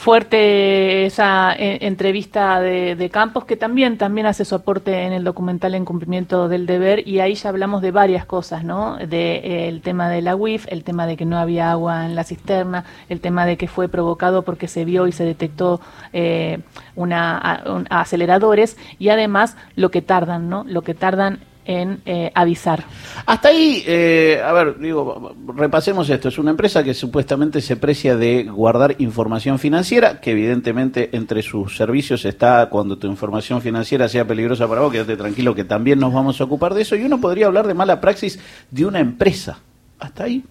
Fuerte 0.05 1.07
esa 1.07 1.55
eh, 1.55 1.79
entrevista 1.81 2.61
de, 2.61 2.95
de, 2.95 3.09
Campos, 3.09 3.47
que 3.47 3.57
también, 3.57 3.97
también 3.97 4.27
hace 4.27 4.45
su 4.45 4.55
aporte 4.55 5.05
en 5.05 5.15
el 5.15 5.25
documental 5.25 5.75
en 5.75 5.87
cumplimiento 5.87 6.47
del 6.47 6.67
deber, 6.67 7.09
y 7.09 7.21
ahí 7.21 7.35
ya 7.35 7.49
hablamos 7.49 7.81
de 7.81 7.91
varias 7.91 8.27
cosas, 8.27 8.65
¿no? 8.65 8.99
De, 8.99 9.41
eh, 9.43 9.81
tema 9.83 10.11
de 10.11 10.21
la 10.21 10.37
WIF, 10.37 10.67
el 10.69 10.85
tema 10.85 11.07
de 11.07 11.17
que 11.17 11.25
no 11.25 11.39
había 11.39 11.71
agua 11.71 12.05
en 12.05 12.15
la 12.17 12.25
cisterna, 12.25 12.85
el 13.09 13.23
tema 13.23 13.47
de 13.47 13.57
que 13.57 13.67
fue 13.67 13.89
provocado 13.89 14.43
porque 14.43 14.69
se 14.69 14.85
vio 14.85 15.07
y 15.07 15.13
se 15.13 15.25
detectó 15.25 15.81
eh, 16.13 16.59
una, 16.97 17.63
aceleradores, 17.89 18.77
y 18.99 19.09
además 19.09 19.57
lo 19.75 19.91
que 19.91 20.03
tardan, 20.03 20.51
¿no? 20.51 20.65
Lo 20.69 20.83
que 20.83 20.93
tardan 20.93 21.39
en 21.65 22.01
eh, 22.07 22.31
avisar. 22.35 22.85
Hasta 23.27 23.49
ahí, 23.49 23.83
eh, 23.87 24.41
a 24.45 24.53
ver, 24.53 24.79
digo, 24.79 25.35
repasemos 25.55 26.09
esto. 26.11 26.29
Es 26.29 26.39
una 26.39 26.51
empresa 26.51 26.83
que 26.83 26.95
supuestamente 26.95 27.61
se 27.61 27.77
precia 27.77 28.17
de 28.17 28.45
guardar 28.45 28.97
información 28.99 29.59
financiera, 29.59 30.21
que 30.21 30.33
evidentemente 30.33 31.11
entre 31.13 31.43
sus 31.43 31.77
servicios 31.77 32.25
está 32.25 32.69
cuando 32.69 32.99
tu 32.99 33.07
información 33.07 33.61
financiera 33.61 34.09
sea 34.09 34.27
peligrosa 34.27 34.69
para 34.69 34.81
vos, 34.81 34.93
quédate 34.93 35.17
tranquilo 35.17 35.55
que 35.55 35.65
también 35.65 35.99
nos 35.99 36.13
vamos 36.13 36.41
a 36.41 36.45
ocupar 36.45 36.75
de 36.75 36.83
eso. 36.83 36.97
Y 36.97 37.05
uno 37.05 37.21
podría 37.21 37.47
hablar 37.47 37.67
de 37.67 37.75
mala 37.75 38.01
praxis 38.01 38.39
de 38.71 38.87
una 38.87 39.01
empresa. 39.01 39.59
Hasta 39.99 40.25
ahí, 40.25 40.45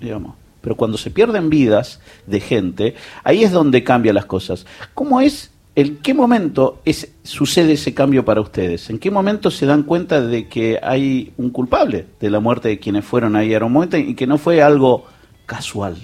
digamos. 0.00 0.34
Pero 0.60 0.76
cuando 0.76 0.98
se 0.98 1.10
pierden 1.10 1.48
vidas 1.48 2.00
de 2.26 2.40
gente, 2.40 2.96
ahí 3.22 3.44
es 3.44 3.52
donde 3.52 3.84
cambian 3.84 4.16
las 4.16 4.24
cosas. 4.24 4.66
¿Cómo 4.94 5.20
es 5.20 5.52
¿En 5.76 5.98
qué 5.98 6.14
momento 6.14 6.80
sucede 7.22 7.74
ese 7.74 7.92
cambio 7.92 8.24
para 8.24 8.40
ustedes? 8.40 8.88
¿En 8.88 8.98
qué 8.98 9.10
momento 9.10 9.50
se 9.50 9.66
dan 9.66 9.82
cuenta 9.82 10.22
de 10.22 10.48
que 10.48 10.80
hay 10.82 11.34
un 11.36 11.50
culpable 11.50 12.06
de 12.18 12.30
la 12.30 12.40
muerte 12.40 12.68
de 12.68 12.78
quienes 12.78 13.04
fueron 13.04 13.36
ahí 13.36 13.50
a 13.50 13.56
Aeromountain 13.56 14.08
y 14.08 14.14
que 14.14 14.26
no 14.26 14.38
fue 14.38 14.62
algo 14.62 15.04
casual? 15.44 15.98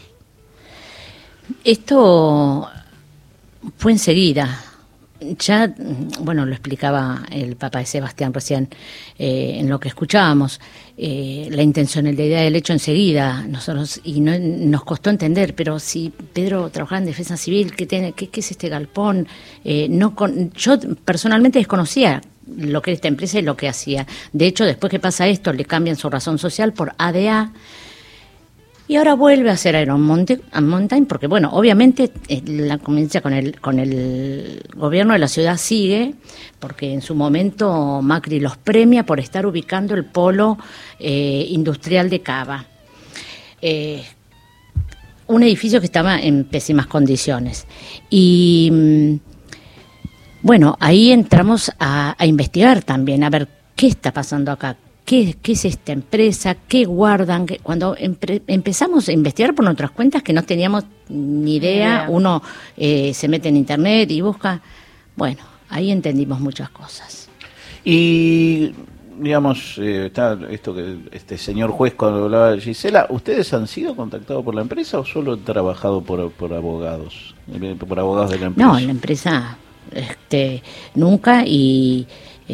Esto 1.65 2.69
fue 3.79 3.93
enseguida. 3.93 4.61
Ya, 5.39 5.75
bueno, 6.21 6.47
lo 6.47 6.53
explicaba 6.53 7.23
el 7.31 7.57
papá 7.57 7.81
de 7.81 7.87
Sebastián 7.87 8.33
recién 8.33 8.69
eh, 9.19 9.57
en 9.59 9.69
lo 9.69 9.79
que 9.79 9.89
escuchábamos, 9.89 10.61
eh, 10.97 11.49
la 11.51 11.63
intencionalidad 11.63 12.43
del 12.43 12.57
hecho 12.57 12.73
enseguida, 12.73 13.45
nosotros, 13.47 14.01
y 14.05 14.21
no, 14.21 14.39
nos 14.39 14.85
costó 14.85 15.11
entender, 15.11 15.55
pero 15.55 15.79
si 15.79 16.13
Pedro 16.33 16.71
trabajaba 16.71 16.99
en 16.99 17.07
defensa 17.07 17.37
civil, 17.37 17.75
¿qué, 17.75 17.87
tiene, 17.87 18.13
qué, 18.13 18.29
qué 18.29 18.41
es 18.41 18.51
este 18.51 18.69
galpón? 18.69 19.27
Eh, 19.65 19.89
no 19.89 20.15
con, 20.15 20.53
yo 20.53 20.79
personalmente 21.05 21.59
desconocía 21.59 22.21
lo 22.57 22.83
que 22.83 22.91
era 22.91 22.97
esta 22.97 23.09
empresa 23.09 23.39
y 23.39 23.43
lo 23.43 23.57
que 23.57 23.69
hacía. 23.69 24.07
De 24.33 24.47
hecho, 24.47 24.65
después 24.65 24.91
que 24.91 24.99
pasa 24.99 25.29
esto, 25.29 25.53
le 25.53 25.65
cambian 25.65 25.97
su 25.97 26.11
razón 26.11 26.39
social 26.39 26.73
por 26.73 26.95
ADA 26.99 27.53
y 28.93 28.97
ahora 28.97 29.15
vuelve 29.15 29.49
a 29.49 29.55
hacer 29.55 29.75
Iron 29.75 30.03
Mountain 30.03 31.07
porque, 31.07 31.27
bueno, 31.27 31.49
obviamente 31.55 32.13
eh, 32.29 32.43
la 32.45 32.77
conveniencia 32.77 33.23
con 33.23 33.33
el, 33.33 33.59
con 33.59 33.79
el 33.79 34.63
gobierno 34.77 35.15
de 35.15 35.19
la 35.19 35.29
ciudad 35.29 35.57
sigue, 35.57 36.13
porque 36.59 36.93
en 36.93 37.01
su 37.01 37.15
momento 37.15 38.03
Macri 38.03 38.39
los 38.39 38.59
premia 38.59 39.07
por 39.07 39.19
estar 39.19 39.47
ubicando 39.47 39.95
el 39.95 40.05
polo 40.05 40.59
eh, 40.99 41.47
industrial 41.49 42.11
de 42.11 42.21
Cava. 42.21 42.67
Eh, 43.63 44.05
un 45.27 45.43
edificio 45.43 45.81
que 45.81 45.87
estaba 45.87 46.21
en 46.21 46.45
pésimas 46.45 46.87
condiciones. 46.87 47.67
Y 48.11 48.69
mm, 48.71 49.15
bueno, 50.43 50.77
ahí 50.81 51.13
entramos 51.13 51.73
a 51.79 52.15
investigar 52.27 52.83
también, 52.83 53.25
a 53.25 53.31
ver 53.31 53.49
qué 53.75 53.87
está 53.87 54.13
pasando 54.13 54.53
acá, 54.53 54.77
¿Qué, 55.13 55.37
¿Qué, 55.43 55.53
es 55.53 55.67
esta 55.67 55.93
empresa? 55.93 56.57
¿Qué 56.67 56.87
guardan? 56.87 57.47
Cuando 57.63 57.95
empezamos 57.99 59.11
a 59.11 59.13
investigar 59.13 59.55
por 59.55 59.63
nuestras 59.63 59.91
cuentas 59.91 60.23
que 60.23 60.33
no 60.33 60.43
teníamos 60.43 60.85
ni 61.11 61.57
idea, 61.57 62.07
uno 62.09 62.43
eh, 62.79 63.13
se 63.13 63.29
mete 63.29 63.51
en 63.51 63.59
internet 63.59 64.11
y 64.11 64.23
busca, 64.23 64.63
bueno, 65.15 65.43
ahí 65.69 65.91
entendimos 65.91 66.41
muchas 66.41 66.71
cosas. 66.71 67.29
Y 67.85 68.73
digamos, 69.19 69.77
eh, 69.77 70.07
está 70.07 70.39
esto 70.49 70.75
que 70.75 71.01
este 71.13 71.37
señor 71.37 71.73
juez 71.73 71.93
cuando 71.93 72.25
hablaba 72.25 72.53
de 72.53 72.63
Gisela, 72.63 73.07
¿ustedes 73.11 73.53
han 73.53 73.67
sido 73.67 73.95
contactados 73.95 74.43
por 74.43 74.55
la 74.55 74.63
empresa 74.63 74.99
o 74.99 75.05
solo 75.05 75.35
han 75.35 75.45
trabajado 75.45 76.01
por, 76.01 76.33
por 76.33 76.55
abogados, 76.55 77.35
eh, 77.53 77.77
por 77.79 78.01
abogados 78.01 78.31
de 78.31 78.39
la 78.39 78.47
empresa? 78.47 78.67
No, 78.67 78.81
la 78.81 78.91
empresa 78.91 79.59
este, 79.95 80.63
nunca 80.95 81.45
y 81.45 82.07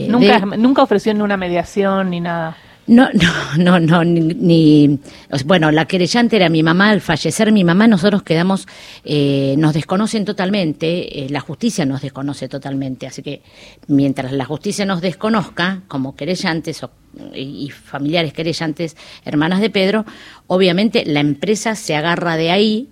eh, 0.05 0.09
nunca, 0.09 0.41
de... 0.41 0.59
nunca 0.59 0.83
ofreció 0.83 1.15
ni 1.15 1.21
una 1.21 1.37
mediación 1.37 2.11
ni 2.11 2.21
nada. 2.21 2.57
No, 2.87 3.09
no, 3.59 3.59
no, 3.59 3.81
no, 3.81 4.05
ni, 4.05 4.21
ni, 4.21 4.99
bueno, 5.45 5.71
la 5.71 5.85
querellante 5.85 6.37
era 6.37 6.49
mi 6.49 6.63
mamá, 6.63 6.91
al 6.91 7.01
fallecer 7.01 7.53
mi 7.53 7.63
mamá 7.63 7.87
nosotros 7.87 8.23
quedamos, 8.23 8.67
eh, 9.05 9.55
nos 9.59 9.75
desconocen 9.75 10.25
totalmente, 10.25 11.25
eh, 11.25 11.29
la 11.29 11.41
justicia 11.41 11.85
nos 11.85 12.01
desconoce 12.01 12.49
totalmente, 12.49 13.07
así 13.07 13.23
que 13.23 13.43
mientras 13.89 14.33
la 14.33 14.47
justicia 14.47 14.87
nos 14.87 15.03
desconozca, 15.03 15.83
como 15.87 16.17
querellantes 16.17 16.83
o, 16.83 16.91
y, 17.35 17.67
y 17.67 17.71
familiares 17.71 18.33
querellantes, 18.33 18.97
hermanas 19.25 19.61
de 19.61 19.69
Pedro, 19.69 20.07
obviamente 20.47 21.05
la 21.05 21.21
empresa 21.21 21.75
se 21.75 21.95
agarra 21.95 22.37
de 22.37 22.51
ahí 22.51 22.89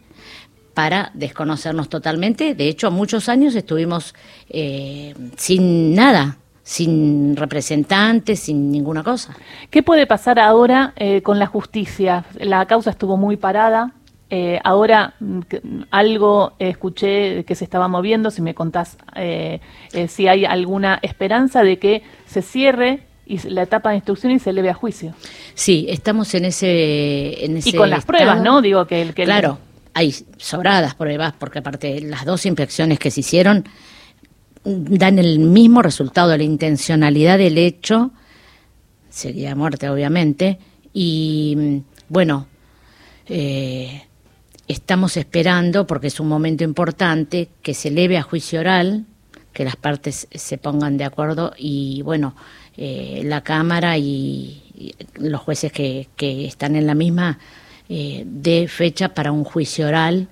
para 0.76 1.10
desconocernos 1.14 1.88
totalmente, 1.88 2.54
de 2.54 2.68
hecho 2.68 2.90
muchos 2.90 3.30
años 3.30 3.54
estuvimos 3.54 4.14
eh, 4.50 5.14
sin 5.38 5.94
nada, 5.94 6.36
sin 6.66 7.36
representantes, 7.36 8.40
sin 8.40 8.72
ninguna 8.72 9.04
cosa. 9.04 9.36
¿Qué 9.70 9.84
puede 9.84 10.04
pasar 10.04 10.40
ahora 10.40 10.94
eh, 10.96 11.22
con 11.22 11.38
la 11.38 11.46
justicia? 11.46 12.24
La 12.40 12.66
causa 12.66 12.90
estuvo 12.90 13.16
muy 13.16 13.36
parada. 13.36 13.92
Eh, 14.30 14.58
ahora 14.64 15.14
mm, 15.20 15.40
algo 15.92 16.54
eh, 16.58 16.70
escuché 16.70 17.44
que 17.44 17.54
se 17.54 17.62
estaba 17.62 17.86
moviendo, 17.86 18.32
si 18.32 18.42
me 18.42 18.52
contás 18.52 18.98
eh, 19.14 19.60
eh, 19.92 20.08
si 20.08 20.26
hay 20.26 20.44
alguna 20.44 20.98
esperanza 21.02 21.62
de 21.62 21.78
que 21.78 22.02
se 22.26 22.42
cierre 22.42 23.04
y 23.26 23.38
la 23.48 23.62
etapa 23.62 23.90
de 23.90 23.96
instrucción 23.96 24.32
y 24.32 24.40
se 24.40 24.50
eleve 24.50 24.68
a 24.70 24.74
juicio. 24.74 25.14
Sí, 25.54 25.86
estamos 25.88 26.34
en 26.34 26.46
ese, 26.46 27.44
en 27.44 27.58
ese 27.58 27.68
y 27.68 27.72
con 27.74 27.90
las 27.90 28.00
estado. 28.00 28.18
pruebas, 28.18 28.42
¿no? 28.42 28.60
Digo 28.60 28.88
que 28.88 29.02
el 29.02 29.14
que 29.14 29.22
claro, 29.22 29.58
hay 29.94 30.12
sobradas 30.36 30.96
pruebas 30.96 31.32
porque 31.38 31.60
aparte 31.60 32.00
las 32.00 32.24
dos 32.24 32.44
inspecciones 32.44 32.98
que 32.98 33.12
se 33.12 33.20
hicieron 33.20 33.64
dan 34.66 35.18
el 35.18 35.38
mismo 35.38 35.80
resultado, 35.80 36.36
la 36.36 36.42
intencionalidad 36.42 37.38
del 37.38 37.56
hecho, 37.56 38.10
sería 39.08 39.54
muerte 39.54 39.88
obviamente, 39.88 40.58
y 40.92 41.82
bueno, 42.08 42.48
eh, 43.28 44.02
estamos 44.66 45.16
esperando, 45.16 45.86
porque 45.86 46.08
es 46.08 46.18
un 46.18 46.28
momento 46.28 46.64
importante, 46.64 47.48
que 47.62 47.74
se 47.74 47.88
eleve 47.88 48.18
a 48.18 48.22
juicio 48.22 48.60
oral, 48.60 49.06
que 49.52 49.64
las 49.64 49.76
partes 49.76 50.26
se 50.30 50.58
pongan 50.58 50.98
de 50.98 51.04
acuerdo 51.04 51.52
y 51.56 52.02
bueno, 52.02 52.34
eh, 52.76 53.22
la 53.24 53.42
Cámara 53.42 53.96
y, 53.96 54.62
y, 54.74 54.94
los 55.14 55.40
jueces 55.40 55.72
que, 55.72 56.08
que 56.16 56.44
están 56.46 56.76
en 56.76 56.86
la 56.86 56.94
misma 56.94 57.38
eh, 57.88 58.24
de 58.26 58.68
fecha 58.68 59.14
para 59.14 59.32
un 59.32 59.44
juicio 59.44 59.86
oral 59.86 60.28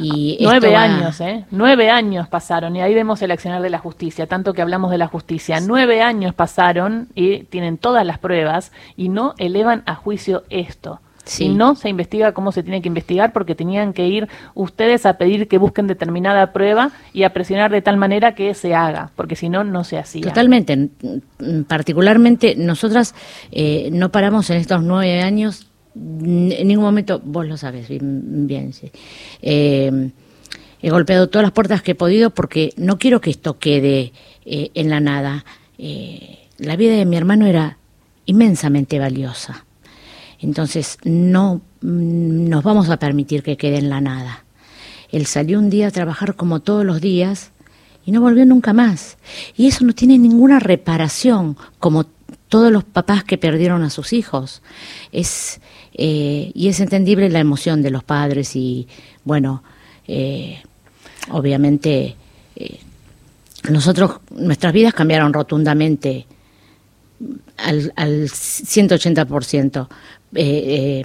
y 0.00 0.38
Nueve 0.40 0.72
va... 0.72 0.82
años, 0.82 1.20
¿eh? 1.20 1.44
Nueve 1.50 1.90
años 1.90 2.28
pasaron 2.28 2.76
y 2.76 2.82
ahí 2.82 2.94
vemos 2.94 3.20
el 3.22 3.30
accionar 3.30 3.62
de 3.62 3.70
la 3.70 3.78
justicia, 3.78 4.26
tanto 4.26 4.52
que 4.54 4.62
hablamos 4.62 4.90
de 4.90 4.98
la 4.98 5.06
justicia. 5.06 5.60
Nueve 5.60 6.02
años 6.02 6.34
pasaron 6.34 7.08
y 7.14 7.44
tienen 7.44 7.78
todas 7.78 8.04
las 8.06 8.18
pruebas 8.18 8.72
y 8.96 9.08
no 9.08 9.34
elevan 9.38 9.82
a 9.86 9.94
juicio 9.94 10.44
esto. 10.50 11.00
y 11.38 11.50
no 11.50 11.74
se 11.74 11.90
investiga 11.90 12.32
como 12.32 12.52
se 12.52 12.62
tiene 12.62 12.80
que 12.80 12.88
investigar 12.88 13.32
porque 13.32 13.54
tenían 13.54 13.92
que 13.92 14.06
ir 14.06 14.28
ustedes 14.54 15.04
a 15.04 15.18
pedir 15.18 15.46
que 15.46 15.58
busquen 15.58 15.86
determinada 15.86 16.52
prueba 16.52 16.90
y 17.12 17.24
a 17.24 17.34
presionar 17.34 17.70
de 17.70 17.82
tal 17.82 17.98
manera 17.98 18.34
que 18.34 18.54
se 18.54 18.74
haga, 18.74 19.10
porque 19.14 19.36
si 19.36 19.48
no, 19.50 19.62
no 19.62 19.84
se 19.84 19.98
hacía. 19.98 20.22
Totalmente. 20.22 20.88
Particularmente, 21.66 22.54
nosotras 22.56 23.14
eh, 23.52 23.90
no 23.92 24.10
paramos 24.10 24.48
en 24.50 24.56
estos 24.56 24.82
nueve 24.82 25.20
años, 25.20 25.68
en 25.94 26.68
ningún 26.68 26.84
momento, 26.84 27.20
vos 27.24 27.46
lo 27.46 27.56
sabes 27.56 27.88
bien, 27.88 28.72
sí. 28.72 28.90
Eh, 29.42 30.10
he 30.80 30.90
golpeado 30.90 31.28
todas 31.28 31.44
las 31.44 31.52
puertas 31.52 31.82
que 31.82 31.92
he 31.92 31.94
podido 31.94 32.30
porque 32.30 32.72
no 32.76 32.98
quiero 32.98 33.20
que 33.20 33.30
esto 33.30 33.58
quede 33.58 34.12
eh, 34.44 34.70
en 34.74 34.90
la 34.90 35.00
nada. 35.00 35.44
la 36.58 36.76
vida 36.76 36.94
de 36.94 37.04
mi 37.04 37.16
hermano 37.16 37.46
era 37.46 37.78
inmensamente 38.26 38.98
valiosa. 38.98 39.64
Entonces, 40.40 40.98
no 41.04 41.62
mm, 41.80 42.48
nos 42.48 42.62
vamos 42.62 42.90
a 42.90 42.98
permitir 42.98 43.42
que 43.42 43.56
quede 43.56 43.78
en 43.78 43.90
la 43.90 44.00
nada. 44.00 44.44
Él 45.10 45.26
salió 45.26 45.58
un 45.58 45.70
día 45.70 45.88
a 45.88 45.90
trabajar 45.90 46.36
como 46.36 46.60
todos 46.60 46.84
los 46.84 47.00
días 47.00 47.50
y 48.04 48.12
no 48.12 48.20
volvió 48.20 48.44
nunca 48.46 48.72
más. 48.72 49.16
Y 49.56 49.66
eso 49.66 49.84
no 49.84 49.94
tiene 49.94 50.18
ninguna 50.18 50.60
reparación, 50.60 51.56
como 51.78 52.04
todos 52.48 52.72
los 52.72 52.84
papás 52.84 53.24
que 53.24 53.38
perdieron 53.38 53.82
a 53.82 53.90
sus 53.90 54.12
hijos. 54.12 54.62
Es, 55.12 55.60
eh, 55.94 56.50
y 56.54 56.68
es 56.68 56.80
entendible 56.80 57.28
la 57.28 57.40
emoción 57.40 57.82
de 57.82 57.90
los 57.90 58.04
padres 58.04 58.56
y, 58.56 58.88
bueno, 59.24 59.62
eh, 60.06 60.62
obviamente 61.30 62.16
eh, 62.56 62.80
nosotros, 63.70 64.20
nuestras 64.30 64.72
vidas 64.72 64.94
cambiaron 64.94 65.32
rotundamente 65.32 66.26
al, 67.56 67.92
al 67.96 68.24
180%, 68.28 69.88
eh, 70.34 70.42
eh, 70.42 71.04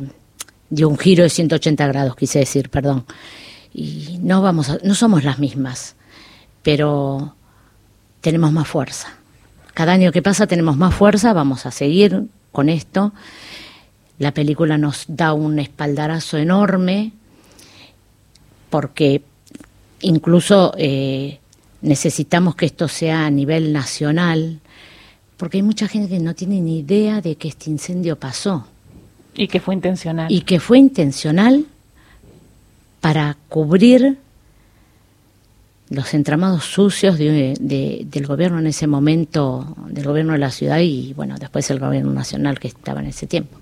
dio 0.70 0.90
un 0.90 0.98
giro 0.98 1.24
de 1.24 1.30
180 1.30 1.88
grados, 1.88 2.16
quise 2.16 2.40
decir, 2.40 2.70
perdón. 2.70 3.06
Y 3.74 4.20
no, 4.22 4.42
vamos 4.42 4.72
no 4.84 4.94
somos 4.94 5.24
las 5.24 5.40
mismas, 5.40 5.96
pero 6.62 7.36
tenemos 8.22 8.52
más 8.52 8.68
fuerza. 8.68 9.23
Cada 9.74 9.94
año 9.94 10.12
que 10.12 10.22
pasa 10.22 10.48
tenemos 10.48 10.78
más 10.78 10.94
fuerza, 10.94 11.34
vamos 11.34 11.66
a 11.66 11.72
seguir 11.72 12.24
con 12.52 12.70
esto. 12.70 13.14
La 14.20 14.32
película 14.32 14.78
nos 14.78 15.06
da 15.08 15.34
un 15.34 15.60
espaldarazo 15.60 16.38
enorme 16.38 17.12
porque 18.70 19.22
incluso 20.02 20.74
eh, 20.78 21.40
necesitamos 21.82 22.56
que 22.56 22.66
esto 22.66 22.88
sea 22.88 23.26
a 23.26 23.30
nivel 23.30 23.74
nacional, 23.74 24.60
porque 25.38 25.58
hay 25.58 25.64
mucha 25.64 25.88
gente 25.88 26.10
que 26.10 26.20
no 26.20 26.34
tiene 26.34 26.62
ni 26.62 26.80
idea 26.80 27.22
de 27.22 27.36
que 27.36 27.50
este 27.50 27.70
incendio 27.70 28.18
pasó. 28.18 28.68
Y 29.36 29.48
que 29.48 29.60
fue 29.60 29.76
intencional. 29.76 30.32
Y 30.32 30.42
que 30.42 30.60
fue 30.60 30.78
intencional 30.78 31.66
para 33.02 33.38
cubrir 33.50 34.18
los 35.90 36.14
entramados 36.14 36.66
sucios 36.66 37.18
de, 37.18 37.56
del 38.06 38.28
gobierno 38.28 38.60
en 38.60 38.68
ese 38.68 38.88
momento, 38.88 39.76
del 39.88 40.06
gobierno 40.06 40.34
de 40.34 40.40
la 40.40 40.52
ciudad 40.52 40.80
y 40.80 41.14
bueno, 41.14 41.36
después 41.40 41.70
el 41.70 41.80
gobierno 41.80 42.12
nacional 42.12 42.60
que 42.60 42.68
estaba 42.70 43.02
en 43.02 43.08
ese 43.08 43.28
tiempo. 43.28 43.58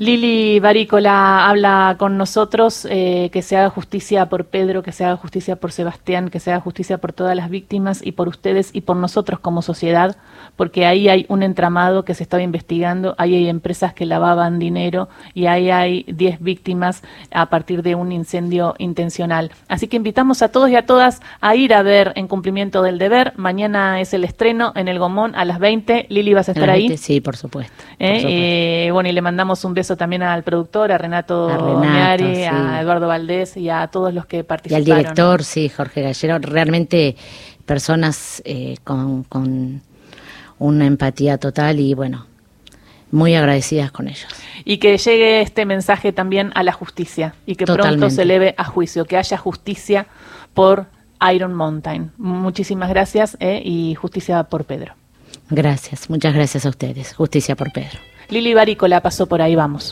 Lili 0.00 0.60
Barícola 0.60 1.48
habla 1.48 1.96
con 1.98 2.16
nosotros, 2.16 2.86
eh, 2.88 3.30
que 3.32 3.42
se 3.42 3.56
haga 3.56 3.68
justicia 3.68 4.26
por 4.26 4.44
Pedro, 4.44 4.80
que 4.84 4.92
se 4.92 5.04
haga 5.04 5.16
justicia 5.16 5.56
por 5.56 5.72
Sebastián, 5.72 6.30
que 6.30 6.38
se 6.38 6.52
haga 6.52 6.60
justicia 6.60 6.98
por 6.98 7.12
todas 7.12 7.34
las 7.34 7.50
víctimas 7.50 8.00
y 8.06 8.12
por 8.12 8.28
ustedes 8.28 8.70
y 8.72 8.82
por 8.82 8.96
nosotros 8.96 9.40
como 9.40 9.60
sociedad, 9.60 10.16
porque 10.54 10.86
ahí 10.86 11.08
hay 11.08 11.26
un 11.28 11.42
entramado 11.42 12.04
que 12.04 12.14
se 12.14 12.22
estaba 12.22 12.44
investigando, 12.44 13.16
ahí 13.18 13.34
hay 13.34 13.48
empresas 13.48 13.92
que 13.92 14.06
lavaban 14.06 14.60
dinero 14.60 15.08
y 15.34 15.46
ahí 15.46 15.68
hay 15.68 16.04
10 16.06 16.42
víctimas 16.42 17.02
a 17.32 17.46
partir 17.46 17.82
de 17.82 17.96
un 17.96 18.12
incendio 18.12 18.76
intencional. 18.78 19.50
Así 19.66 19.88
que 19.88 19.96
invitamos 19.96 20.42
a 20.42 20.52
todos 20.52 20.70
y 20.70 20.76
a 20.76 20.86
todas 20.86 21.20
a 21.40 21.56
ir 21.56 21.74
a 21.74 21.82
ver 21.82 22.12
en 22.14 22.28
cumplimiento 22.28 22.82
del 22.82 22.98
deber. 22.98 23.32
Mañana 23.34 24.00
es 24.00 24.14
el 24.14 24.22
estreno 24.22 24.72
en 24.76 24.86
el 24.86 25.00
Gomón 25.00 25.34
a 25.34 25.44
las 25.44 25.58
20. 25.58 26.06
Lili, 26.08 26.34
¿vas 26.34 26.48
a 26.48 26.52
estar 26.52 26.70
ahí? 26.70 26.96
Sí, 26.96 27.20
por 27.20 27.36
supuesto. 27.36 27.82
¿Eh? 27.98 28.86
Eh, 28.86 28.90
bueno, 28.92 29.08
y 29.08 29.12
le 29.12 29.22
mandamos 29.22 29.64
un 29.64 29.74
beso 29.74 29.87
también 29.96 30.22
al 30.22 30.42
productor, 30.42 30.92
a 30.92 30.98
Renato, 30.98 31.48
a, 31.48 32.12
a 32.12 32.80
Eduardo 32.80 33.08
Valdés 33.08 33.56
y 33.56 33.70
a 33.70 33.86
todos 33.88 34.12
los 34.12 34.26
que 34.26 34.44
participaron. 34.44 34.88
Y 34.88 34.90
al 34.90 34.98
director, 34.98 35.44
sí, 35.44 35.68
Jorge 35.68 36.02
Gallero, 36.02 36.38
realmente 36.38 37.16
personas 37.64 38.42
eh, 38.44 38.76
con, 38.84 39.24
con 39.24 39.82
una 40.58 40.86
empatía 40.86 41.38
total 41.38 41.80
y 41.80 41.94
bueno, 41.94 42.26
muy 43.10 43.34
agradecidas 43.34 43.90
con 43.90 44.08
ellos. 44.08 44.28
Y 44.64 44.78
que 44.78 44.96
llegue 44.98 45.40
este 45.40 45.64
mensaje 45.66 46.12
también 46.12 46.50
a 46.54 46.62
la 46.62 46.72
justicia 46.72 47.34
y 47.46 47.54
que 47.54 47.64
pronto 47.64 48.10
se 48.10 48.22
eleve 48.22 48.54
a 48.56 48.64
juicio, 48.64 49.04
que 49.04 49.16
haya 49.16 49.36
justicia 49.36 50.06
por 50.54 50.86
Iron 51.32 51.54
Mountain. 51.54 52.12
Muchísimas 52.18 52.88
gracias 52.90 53.36
eh, 53.40 53.62
y 53.64 53.94
justicia 53.94 54.44
por 54.44 54.64
Pedro. 54.64 54.94
Gracias, 55.50 56.10
muchas 56.10 56.34
gracias 56.34 56.66
a 56.66 56.68
ustedes. 56.68 57.14
Justicia 57.14 57.56
por 57.56 57.72
Pedro. 57.72 57.98
Lili 58.30 58.52
Barícola 58.52 59.00
pasó 59.00 59.26
por 59.26 59.40
ahí, 59.40 59.54
vamos. 59.54 59.86